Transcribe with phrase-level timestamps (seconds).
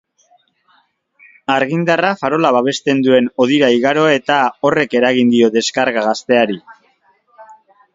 [1.55, 6.63] Argindarra farola babesten duen hodira igaro da eta horrek eragin dio deskarga gazteari.